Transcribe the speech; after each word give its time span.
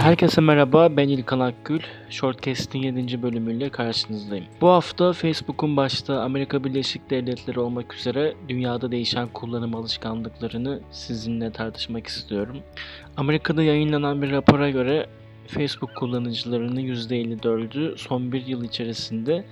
Herkese 0.00 0.40
merhaba, 0.40 0.96
ben 0.96 1.08
İlkan 1.08 1.40
Akgül. 1.40 1.80
Shortcast'in 2.10 2.82
7. 2.82 3.22
bölümüyle 3.22 3.68
karşınızdayım. 3.68 4.44
Bu 4.60 4.68
hafta 4.68 5.12
Facebook'un 5.12 5.76
başta 5.76 6.20
Amerika 6.20 6.64
Birleşik 6.64 7.10
Devletleri 7.10 7.60
olmak 7.60 7.94
üzere 7.94 8.34
dünyada 8.48 8.92
değişen 8.92 9.28
kullanım 9.28 9.74
alışkanlıklarını 9.74 10.80
sizinle 10.90 11.52
tartışmak 11.52 12.06
istiyorum. 12.06 12.56
Amerika'da 13.16 13.62
yayınlanan 13.62 14.22
bir 14.22 14.30
rapora 14.30 14.70
göre 14.70 15.06
Facebook 15.46 15.96
kullanıcılarının 15.96 16.80
%54'ü 16.80 17.98
son 17.98 18.32
bir 18.32 18.46
yıl 18.46 18.64
içerisinde 18.64 19.44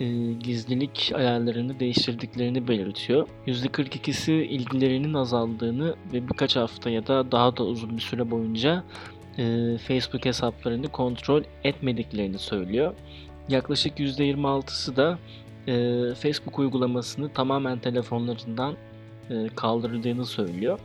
e, 0.00 0.32
gizlilik 0.32 1.12
ayarlarını 1.14 1.80
değiştirdiklerini 1.80 2.68
belirtiyor. 2.68 3.28
%42'si 3.46 4.32
ilgilerinin 4.32 5.14
azaldığını 5.14 5.94
ve 6.12 6.28
birkaç 6.28 6.56
hafta 6.56 6.90
ya 6.90 7.06
da 7.06 7.32
daha 7.32 7.56
da 7.56 7.64
uzun 7.64 7.96
bir 7.96 8.02
süre 8.02 8.30
boyunca 8.30 8.84
e, 9.38 9.76
Facebook 9.78 10.24
hesaplarını 10.24 10.88
kontrol 10.88 11.42
etmediklerini 11.64 12.38
söylüyor. 12.38 12.94
Yaklaşık 13.48 13.98
%26'sı 13.98 14.96
da 14.96 15.18
e, 15.66 16.14
Facebook 16.14 16.58
uygulamasını 16.58 17.32
tamamen 17.32 17.78
telefonlarından 17.78 18.74
e, 19.30 19.46
kaldırdığını 19.56 20.26
söylüyor. 20.26 20.78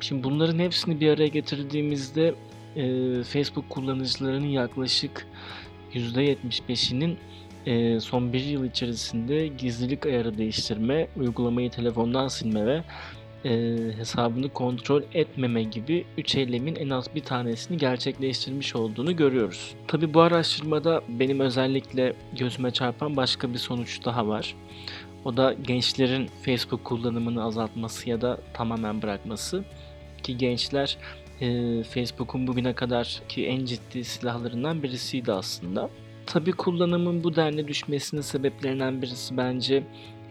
Şimdi 0.00 0.24
bunların 0.24 0.58
hepsini 0.58 1.00
bir 1.00 1.08
araya 1.08 1.28
getirdiğimizde 1.28 2.34
e, 2.76 3.22
Facebook 3.22 3.70
kullanıcılarının 3.70 4.46
yaklaşık 4.46 5.26
%75'inin 5.94 7.18
e, 7.66 8.00
son 8.00 8.32
bir 8.32 8.44
yıl 8.44 8.64
içerisinde 8.64 9.46
gizlilik 9.46 10.06
ayarı 10.06 10.38
değiştirme, 10.38 11.08
uygulamayı 11.16 11.70
telefondan 11.70 12.28
silme 12.28 12.66
ve 12.66 12.82
e, 13.46 13.76
hesabını 13.96 14.48
kontrol 14.48 15.02
etmeme 15.14 15.62
gibi 15.62 16.04
üç 16.18 16.34
eylemin 16.34 16.74
en 16.74 16.90
az 16.90 17.14
bir 17.14 17.20
tanesini 17.20 17.76
gerçekleştirmiş 17.76 18.76
olduğunu 18.76 19.16
görüyoruz. 19.16 19.74
Tabi 19.88 20.14
bu 20.14 20.20
araştırmada 20.20 21.02
benim 21.08 21.40
özellikle 21.40 22.12
gözüme 22.38 22.70
çarpan 22.70 23.16
başka 23.16 23.52
bir 23.52 23.58
sonuç 23.58 24.04
daha 24.04 24.28
var. 24.28 24.54
O 25.24 25.36
da 25.36 25.52
gençlerin 25.52 26.28
Facebook 26.42 26.84
kullanımını 26.84 27.44
azaltması 27.44 28.10
ya 28.10 28.20
da 28.20 28.38
tamamen 28.54 29.02
bırakması. 29.02 29.64
Ki 30.22 30.38
gençler 30.38 30.98
e, 31.40 31.82
Facebook'un 31.82 32.46
bugüne 32.46 32.74
kadar 32.74 33.22
ki 33.28 33.46
en 33.46 33.64
ciddi 33.64 34.04
silahlarından 34.04 34.82
birisiydi 34.82 35.32
aslında. 35.32 35.90
Tabi 36.26 36.52
kullanımın 36.52 37.24
bu 37.24 37.36
denli 37.36 37.68
düşmesinin 37.68 38.20
sebeplerinden 38.20 39.02
birisi 39.02 39.36
bence 39.36 39.82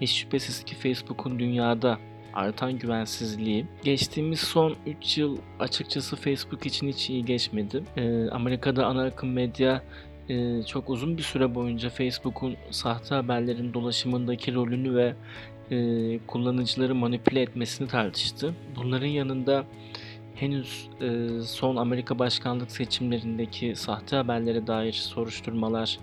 hiç 0.01 0.11
şüphesiz 0.11 0.63
ki 0.63 0.75
Facebook'un 0.75 1.39
dünyada 1.39 1.99
artan 2.35 2.79
güvensizliği. 2.79 3.65
Geçtiğimiz 3.83 4.39
son 4.39 4.75
3 4.85 5.17
yıl 5.17 5.37
açıkçası 5.59 6.15
Facebook 6.15 6.65
için 6.65 6.87
hiç 6.87 7.09
iyi 7.09 7.25
geçmedi. 7.25 7.83
Ee, 7.97 8.29
Amerika'da 8.29 8.85
ana 8.85 9.03
akım 9.03 9.31
medya 9.31 9.83
e, 10.29 10.63
çok 10.63 10.89
uzun 10.89 11.17
bir 11.17 11.23
süre 11.23 11.55
boyunca 11.55 11.89
Facebook'un 11.89 12.55
sahte 12.71 13.15
haberlerin 13.15 13.73
dolaşımındaki 13.73 14.53
rolünü 14.53 14.95
ve 14.95 15.15
e, 15.71 16.19
kullanıcıları 16.27 16.95
manipüle 16.95 17.41
etmesini 17.41 17.87
tartıştı. 17.87 18.53
Bunların 18.75 19.07
yanında 19.07 19.65
henüz 20.35 20.89
e, 21.01 21.27
son 21.41 21.75
Amerika 21.75 22.19
başkanlık 22.19 22.71
seçimlerindeki 22.71 23.75
sahte 23.75 24.15
haberlere 24.15 24.67
dair 24.67 24.93
soruşturmalar 24.93 25.99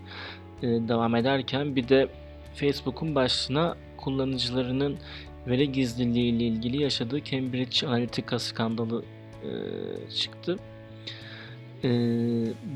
e, 0.63 0.67
devam 0.67 1.15
ederken 1.15 1.77
bir 1.77 1.89
de 1.89 2.09
Facebook'un 2.55 3.15
başına 3.15 3.77
kullanıcılarının 3.97 4.99
veri 5.47 5.73
gizliliği 5.73 6.33
ile 6.33 6.45
ilgili 6.45 6.83
yaşadığı 6.83 7.25
Cambridge 7.25 7.87
Analytica 7.87 8.39
skandalı 8.39 9.05
e, 9.43 9.51
çıktı. 10.11 10.59
E, 11.85 11.89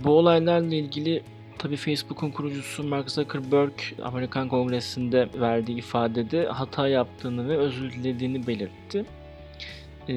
bu 0.04 0.10
olaylarla 0.10 0.74
ilgili 0.74 1.22
tabii 1.58 1.76
Facebook'un 1.76 2.30
kurucusu 2.30 2.82
Mark 2.82 3.10
Zuckerberg 3.10 3.72
Amerikan 4.02 4.48
Kongresi'nde 4.48 5.28
verdiği 5.40 5.78
ifadede 5.78 6.46
hata 6.46 6.88
yaptığını 6.88 7.48
ve 7.48 7.56
özür 7.56 7.92
dilediğini 7.92 8.46
belirtti. 8.46 9.04
E, 10.08 10.14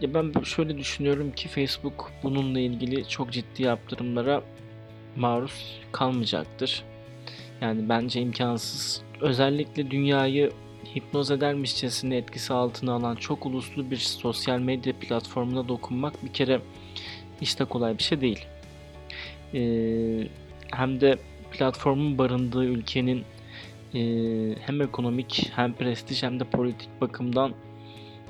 ya 0.00 0.14
ben 0.14 0.42
şöyle 0.42 0.78
düşünüyorum 0.78 1.32
ki 1.32 1.48
Facebook 1.48 2.12
bununla 2.22 2.60
ilgili 2.60 3.08
çok 3.08 3.32
ciddi 3.32 3.62
yaptırımlara 3.62 4.42
maruz 5.16 5.80
kalmayacaktır. 5.92 6.84
Yani 7.60 7.88
bence 7.88 8.20
imkansız. 8.20 9.02
Özellikle 9.20 9.90
dünyayı 9.90 10.50
hipnoz 10.94 11.30
edermişçesine 11.30 12.16
etkisi 12.16 12.52
altına 12.52 12.92
alan 12.92 13.16
çok 13.16 13.46
uluslu 13.46 13.90
bir 13.90 13.96
sosyal 13.96 14.58
medya 14.58 14.92
platformuna 15.00 15.68
dokunmak 15.68 16.24
bir 16.24 16.32
kere 16.32 16.60
de 17.58 17.64
kolay 17.64 17.98
bir 17.98 18.02
şey 18.02 18.20
değil. 18.20 18.46
Ee, 19.54 20.28
hem 20.72 21.00
de 21.00 21.18
platformun 21.50 22.18
barındığı 22.18 22.64
ülkenin 22.64 23.24
e, 23.94 24.00
hem 24.60 24.82
ekonomik 24.82 25.52
hem 25.56 25.72
prestij 25.72 26.22
hem 26.22 26.40
de 26.40 26.44
politik 26.44 27.00
bakımdan 27.00 27.52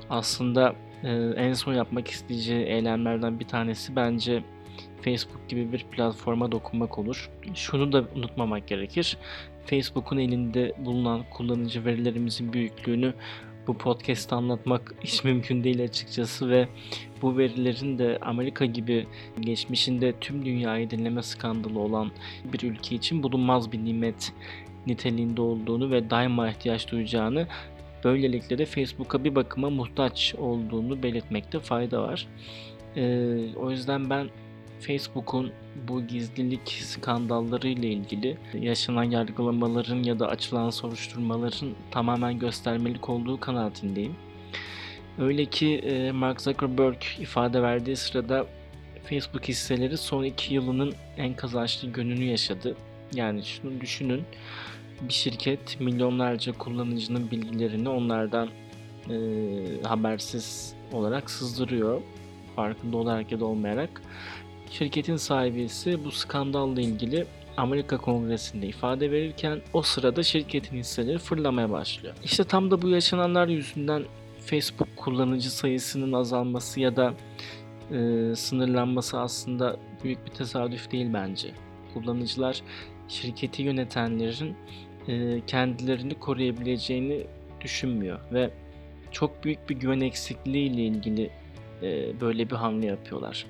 aslında 0.09 0.75
e, 1.03 1.09
en 1.37 1.53
son 1.53 1.73
yapmak 1.73 2.07
isteyeceği 2.07 2.65
eylemlerden 2.65 3.39
bir 3.39 3.47
tanesi 3.47 3.95
bence 3.95 4.43
Facebook 5.01 5.49
gibi 5.49 5.71
bir 5.71 5.83
platforma 5.83 6.51
dokunmak 6.51 6.99
olur. 6.99 7.29
Şunu 7.53 7.91
da 7.91 8.03
unutmamak 8.15 8.67
gerekir. 8.67 9.17
Facebook'un 9.65 10.17
elinde 10.17 10.73
bulunan 10.85 11.21
kullanıcı 11.31 11.85
verilerimizin 11.85 12.53
büyüklüğünü 12.53 13.13
bu 13.67 13.77
podcast'ta 13.77 14.35
anlatmak 14.35 14.95
hiç 15.03 15.23
mümkün 15.23 15.63
değil 15.63 15.83
açıkçası 15.83 16.49
ve 16.49 16.67
bu 17.21 17.37
verilerin 17.37 17.99
de 17.99 18.17
Amerika 18.21 18.65
gibi 18.65 19.07
geçmişinde 19.39 20.13
tüm 20.21 20.45
dünyayı 20.45 20.89
dinleme 20.89 21.23
skandalı 21.23 21.79
olan 21.79 22.11
bir 22.53 22.61
ülke 22.71 22.95
için 22.95 23.23
bulunmaz 23.23 23.71
bir 23.71 23.85
nimet 23.85 24.33
niteliğinde 24.87 25.41
olduğunu 25.41 25.91
ve 25.91 26.09
daima 26.09 26.49
ihtiyaç 26.49 26.91
duyacağını 26.91 27.47
böylelikle 28.03 28.57
de 28.57 28.65
Facebook'a 28.65 29.23
bir 29.23 29.35
bakıma 29.35 29.69
muhtaç 29.69 30.35
olduğunu 30.35 31.03
belirtmekte 31.03 31.59
fayda 31.59 32.01
var. 32.01 32.27
Ee, 32.95 33.55
o 33.55 33.71
yüzden 33.71 34.09
ben 34.09 34.29
Facebook'un 34.81 35.51
bu 35.87 36.07
gizlilik 36.07 36.69
skandalları 36.69 37.67
ile 37.67 37.87
ilgili 37.87 38.37
yaşanan 38.53 39.03
yargılamaların 39.03 40.03
ya 40.03 40.19
da 40.19 40.27
açılan 40.27 40.69
soruşturmaların 40.69 41.69
tamamen 41.91 42.39
göstermelik 42.39 43.09
olduğu 43.09 43.39
kanaatindeyim. 43.39 44.15
Öyle 45.19 45.45
ki 45.45 45.75
e, 45.75 46.11
Mark 46.11 46.41
Zuckerberg 46.41 46.97
ifade 47.19 47.61
verdiği 47.61 47.95
sırada 47.95 48.45
Facebook 49.03 49.47
hisseleri 49.47 49.97
son 49.97 50.23
iki 50.23 50.53
yılının 50.53 50.93
en 51.17 51.33
kazançlı 51.33 51.87
gününü 51.87 52.23
yaşadı. 52.23 52.75
Yani 53.13 53.43
şunu 53.43 53.81
düşünün 53.81 54.23
bir 55.01 55.13
şirket 55.13 55.79
milyonlarca 55.79 56.53
kullanıcının 56.53 57.31
bilgilerini 57.31 57.89
onlardan 57.89 58.49
e, 59.09 59.15
habersiz 59.83 60.73
olarak 60.93 61.29
sızdırıyor. 61.29 62.01
Farkında 62.55 62.97
olarak 62.97 63.31
ya 63.31 63.39
da 63.39 63.45
olmayarak. 63.45 64.01
Şirketin 64.71 65.15
sahibi 65.15 65.61
ise 65.61 66.05
bu 66.05 66.11
skandalla 66.11 66.81
ilgili 66.81 67.25
Amerika 67.57 67.97
Kongresi'nde 67.97 68.67
ifade 68.67 69.11
verirken 69.11 69.61
o 69.73 69.81
sırada 69.81 70.23
şirketin 70.23 70.77
hisseleri 70.77 71.17
fırlamaya 71.17 71.69
başlıyor. 71.69 72.15
İşte 72.23 72.43
tam 72.43 72.71
da 72.71 72.81
bu 72.81 72.89
yaşananlar 72.89 73.47
yüzünden 73.47 74.03
Facebook 74.39 74.97
kullanıcı 74.97 75.51
sayısının 75.51 76.13
azalması 76.13 76.79
ya 76.79 76.95
da 76.95 77.13
e, 77.91 78.35
sınırlanması 78.35 79.19
aslında 79.19 79.77
büyük 80.03 80.25
bir 80.25 80.31
tesadüf 80.31 80.91
değil 80.91 81.07
bence. 81.13 81.51
Kullanıcılar 81.93 82.61
şirketi 83.07 83.61
yönetenlerin 83.61 84.55
e, 85.07 85.41
kendilerini 85.47 86.13
koruyabileceğini 86.13 87.27
düşünmüyor 87.61 88.19
ve 88.33 88.49
çok 89.11 89.43
büyük 89.43 89.69
bir 89.69 89.75
güven 89.75 90.01
eksikliği 90.01 90.69
ile 90.69 90.81
ilgili 90.81 91.29
e, 91.83 92.21
böyle 92.21 92.49
bir 92.49 92.55
hamle 92.55 92.85
yapıyorlar 92.85 93.45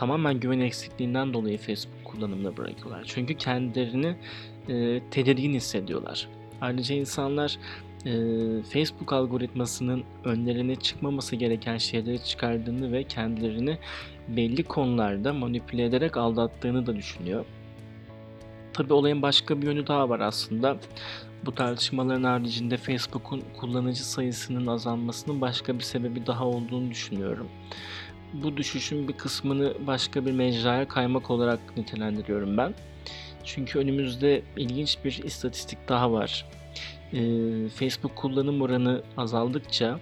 tamamen 0.00 0.40
güven 0.40 0.60
eksikliğinden 0.60 1.32
dolayı 1.32 1.58
Facebook 1.58 2.04
kullanımına 2.04 2.56
bırakıyorlar. 2.56 3.04
Çünkü 3.06 3.34
kendilerini 3.34 4.16
e, 4.68 5.00
tedirgin 5.10 5.54
hissediyorlar. 5.54 6.28
Ayrıca 6.60 6.94
insanlar 6.94 7.58
e, 8.06 8.12
Facebook 8.62 9.12
algoritmasının 9.12 10.04
önlerine 10.24 10.76
çıkmaması 10.76 11.36
gereken 11.36 11.78
şeyleri 11.78 12.24
çıkardığını 12.24 12.92
ve 12.92 13.04
kendilerini 13.04 13.78
belli 14.28 14.62
konularda 14.62 15.32
manipüle 15.32 15.84
ederek 15.84 16.16
aldattığını 16.16 16.86
da 16.86 16.96
düşünüyor. 16.96 17.44
Tabi 18.72 18.92
olayın 18.92 19.22
başka 19.22 19.62
bir 19.62 19.66
yönü 19.66 19.86
daha 19.86 20.08
var 20.08 20.20
aslında. 20.20 20.76
Bu 21.44 21.54
tartışmaların 21.54 22.24
haricinde 22.24 22.76
Facebook'un 22.76 23.42
kullanıcı 23.60 24.06
sayısının 24.06 24.66
azalmasının 24.66 25.40
başka 25.40 25.74
bir 25.74 25.84
sebebi 25.84 26.26
daha 26.26 26.46
olduğunu 26.46 26.90
düşünüyorum 26.90 27.48
bu 28.32 28.56
düşüşün 28.56 29.08
bir 29.08 29.12
kısmını 29.12 29.74
başka 29.86 30.26
bir 30.26 30.32
mecraya 30.32 30.88
kaymak 30.88 31.30
olarak 31.30 31.76
nitelendiriyorum 31.76 32.56
ben. 32.56 32.74
Çünkü 33.44 33.78
önümüzde 33.78 34.42
ilginç 34.56 34.98
bir 35.04 35.22
istatistik 35.24 35.88
daha 35.88 36.12
var. 36.12 36.46
Ee, 37.12 37.18
Facebook 37.68 38.16
kullanım 38.16 38.62
oranı 38.62 39.02
azaldıkça 39.16 39.98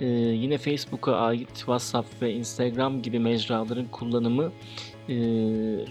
Ee, 0.00 0.06
yine 0.06 0.58
Facebook'a 0.58 1.16
ait 1.16 1.54
WhatsApp 1.54 2.22
ve 2.22 2.32
Instagram 2.32 3.02
gibi 3.02 3.18
mecraların 3.18 3.86
kullanımı 3.86 4.52
e, 5.08 5.14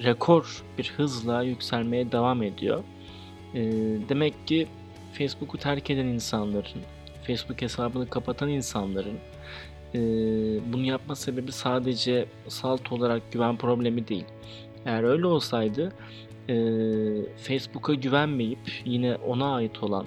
rekor 0.03 0.63
bir 0.77 0.93
hızla 0.97 1.43
yükselmeye 1.43 2.11
devam 2.11 2.43
ediyor. 2.43 2.83
E, 3.53 3.61
demek 4.09 4.47
ki 4.47 4.67
Facebook'u 5.13 5.57
terk 5.57 5.89
eden 5.89 6.05
insanların, 6.05 6.81
Facebook 7.27 7.61
hesabını 7.61 8.09
kapatan 8.09 8.49
insanların 8.49 9.17
e, 9.95 9.99
bunu 10.73 10.85
yapma 10.85 11.15
sebebi 11.15 11.51
sadece 11.51 12.25
salt 12.47 12.91
olarak 12.91 13.31
güven 13.31 13.57
problemi 13.57 14.07
değil. 14.07 14.25
Eğer 14.85 15.03
öyle 15.03 15.27
olsaydı 15.27 15.93
e, 16.49 16.55
Facebook'a 17.37 17.93
güvenmeyip 17.93 18.81
yine 18.85 19.15
ona 19.15 19.55
ait 19.55 19.83
olan 19.83 20.05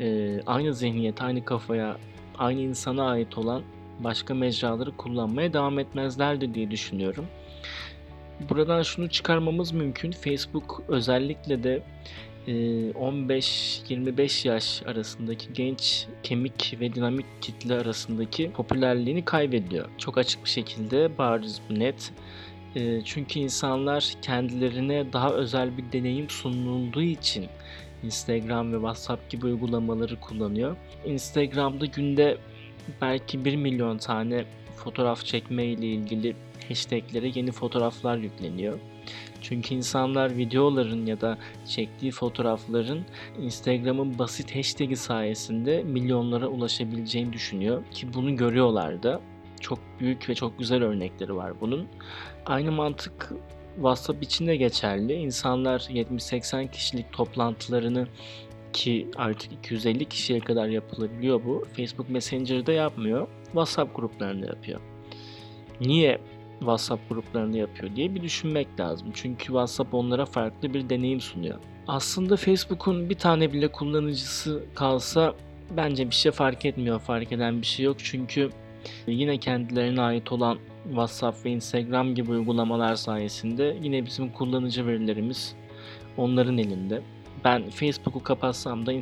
e, 0.00 0.40
aynı 0.46 0.74
zihniyet, 0.74 1.22
aynı 1.22 1.44
kafaya, 1.44 1.96
aynı 2.38 2.60
insana 2.60 3.10
ait 3.10 3.38
olan 3.38 3.62
başka 4.00 4.34
mecraları 4.34 4.96
kullanmaya 4.96 5.52
devam 5.52 5.78
etmezlerdi 5.78 6.54
diye 6.54 6.70
düşünüyorum. 6.70 7.26
Buradan 8.50 8.82
şunu 8.82 9.08
çıkarmamız 9.08 9.72
mümkün. 9.72 10.10
Facebook 10.10 10.82
özellikle 10.88 11.62
de 11.62 11.82
15-25 12.48 14.48
yaş 14.48 14.82
arasındaki 14.86 15.52
genç, 15.52 16.06
kemik 16.22 16.76
ve 16.80 16.94
dinamik 16.94 17.26
kitle 17.40 17.74
arasındaki 17.74 18.52
popülerliğini 18.52 19.24
kaybediyor. 19.24 19.88
Çok 19.98 20.18
açık 20.18 20.44
bir 20.44 20.50
şekilde 20.50 21.18
bariz 21.18 21.60
bu 21.70 21.78
net. 21.78 22.12
E, 22.76 23.04
çünkü 23.04 23.38
insanlar 23.38 24.14
kendilerine 24.22 25.12
daha 25.12 25.30
özel 25.30 25.76
bir 25.76 25.92
deneyim 25.92 26.30
sunulduğu 26.30 27.02
için 27.02 27.46
Instagram 28.02 28.72
ve 28.72 28.76
WhatsApp 28.76 29.30
gibi 29.30 29.46
uygulamaları 29.46 30.20
kullanıyor. 30.20 30.76
Instagram'da 31.04 31.86
günde 31.86 32.38
belki 33.00 33.44
1 33.44 33.56
milyon 33.56 33.98
tane 33.98 34.44
fotoğraf 34.76 35.24
çekme 35.24 35.64
ile 35.64 35.86
ilgili 35.86 36.36
hashtaglere 36.68 37.32
yeni 37.34 37.52
fotoğraflar 37.52 38.16
yükleniyor. 38.16 38.78
Çünkü 39.42 39.74
insanlar 39.74 40.36
videoların 40.36 41.06
ya 41.06 41.20
da 41.20 41.38
çektiği 41.66 42.10
fotoğrafların 42.10 43.04
Instagram'ın 43.38 44.18
basit 44.18 44.56
hashtag'i 44.56 44.96
sayesinde 44.96 45.82
milyonlara 45.82 46.46
ulaşabileceğini 46.46 47.32
düşünüyor 47.32 47.84
ki 47.90 48.14
bunu 48.14 48.36
görüyorlar 48.36 49.02
da. 49.02 49.20
Çok 49.60 49.78
büyük 50.00 50.28
ve 50.28 50.34
çok 50.34 50.58
güzel 50.58 50.82
örnekleri 50.82 51.36
var 51.36 51.60
bunun. 51.60 51.86
Aynı 52.46 52.72
mantık 52.72 53.32
WhatsApp 53.74 54.22
için 54.22 54.46
de 54.46 54.56
geçerli. 54.56 55.12
İnsanlar 55.12 55.80
70-80 55.80 56.70
kişilik 56.70 57.12
toplantılarını 57.12 58.06
ki 58.72 59.08
artık 59.16 59.52
250 59.52 60.04
kişiye 60.04 60.40
kadar 60.40 60.68
yapılabiliyor 60.68 61.44
bu. 61.44 61.64
Facebook 61.76 62.10
Messenger'da 62.10 62.72
yapmıyor. 62.72 63.28
WhatsApp 63.44 63.96
gruplarında 63.96 64.46
yapıyor. 64.46 64.80
Niye 65.80 66.20
WhatsApp 66.62 67.08
gruplarında 67.08 67.58
yapıyor 67.58 67.96
diye 67.96 68.14
bir 68.14 68.22
düşünmek 68.22 68.80
lazım. 68.80 69.08
Çünkü 69.14 69.44
WhatsApp 69.44 69.94
onlara 69.94 70.26
farklı 70.26 70.74
bir 70.74 70.88
deneyim 70.88 71.20
sunuyor. 71.20 71.58
Aslında 71.86 72.36
Facebook'un 72.36 73.10
bir 73.10 73.14
tane 73.14 73.52
bile 73.52 73.68
kullanıcısı 73.68 74.64
kalsa 74.74 75.34
bence 75.76 76.10
bir 76.10 76.14
şey 76.14 76.32
fark 76.32 76.64
etmiyor. 76.64 77.00
Fark 77.00 77.32
eden 77.32 77.60
bir 77.60 77.66
şey 77.66 77.84
yok. 77.86 77.96
Çünkü 77.98 78.50
yine 79.06 79.38
kendilerine 79.38 80.00
ait 80.00 80.32
olan 80.32 80.58
WhatsApp 80.84 81.44
ve 81.44 81.50
Instagram 81.50 82.14
gibi 82.14 82.30
uygulamalar 82.30 82.94
sayesinde 82.94 83.76
yine 83.82 84.06
bizim 84.06 84.32
kullanıcı 84.32 84.86
verilerimiz 84.86 85.54
onların 86.16 86.58
elinde. 86.58 87.02
Ben 87.44 87.70
Facebook'u 87.70 88.22
kapatsam 88.22 88.86
da 88.86 88.92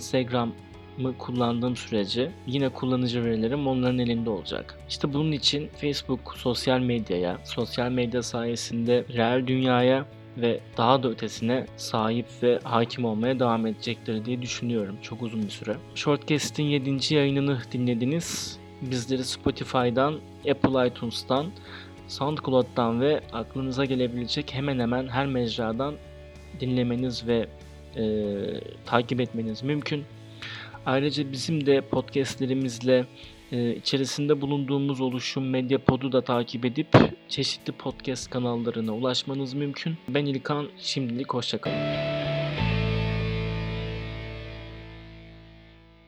Instagram'ı 1.01 1.19
kullandığım 1.19 1.77
sürece 1.77 2.31
yine 2.47 2.69
kullanıcı 2.69 3.25
verilerim 3.25 3.67
onların 3.67 3.99
elinde 3.99 4.31
olacak. 4.31 4.79
İşte 4.89 5.13
bunun 5.13 5.33
için 5.33 5.69
Facebook 5.69 6.35
sosyal 6.37 6.81
medyaya, 6.81 7.39
sosyal 7.45 7.91
medya 7.91 8.23
sayesinde 8.23 9.05
reel 9.15 9.47
dünyaya 9.47 10.07
ve 10.37 10.61
daha 10.77 11.03
da 11.03 11.09
ötesine 11.09 11.67
sahip 11.77 12.27
ve 12.43 12.59
hakim 12.65 13.05
olmaya 13.05 13.41
devam 13.41 13.67
edecektir 13.67 14.25
diye 14.25 14.43
düşünüyorum 14.43 14.97
çok 15.03 15.23
uzun 15.23 15.43
bir 15.43 15.51
süre. 15.51 15.77
Shortcast'in 15.95 16.65
7. 16.65 17.15
yayınını 17.15 17.59
dinlediniz. 17.73 18.59
Bizleri 18.83 19.25
Spotify'dan, 19.25 20.21
Apple 20.51 20.89
iTunes'tan, 20.89 21.47
SoundCloud'dan 22.09 23.01
ve 23.01 23.21
aklınıza 23.33 23.85
gelebilecek 23.85 24.55
hemen 24.55 24.79
hemen 24.79 25.09
her 25.09 25.27
mecradan 25.27 25.95
dinlemeniz 26.61 27.27
ve 27.27 27.47
e, 27.97 28.05
takip 28.87 29.21
etmeniz 29.21 29.63
mümkün. 29.63 30.05
Ayrıca 30.87 31.33
bizim 31.33 31.67
de 31.67 31.81
podcastlerimizle 31.81 33.07
e, 33.53 33.77
içerisinde 33.77 34.41
bulunduğumuz 34.41 35.01
oluşum 35.01 35.51
Medyapod'u 35.51 36.13
da 36.13 36.25
takip 36.25 36.65
edip 36.65 36.89
çeşitli 37.29 37.73
podcast 37.73 38.31
kanallarına 38.31 38.95
ulaşmanız 38.95 39.55
mümkün. 39.55 39.97
Ben 40.09 40.27
İlkan, 40.27 40.69
şimdilik 40.79 41.35
hoşçakalın. 41.35 42.10